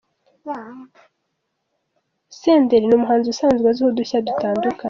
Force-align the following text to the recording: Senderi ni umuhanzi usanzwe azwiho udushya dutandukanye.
Senderi 2.39 2.85
ni 2.87 2.95
umuhanzi 2.97 3.27
usanzwe 3.29 3.65
azwiho 3.71 3.89
udushya 3.91 4.25
dutandukanye. 4.27 4.79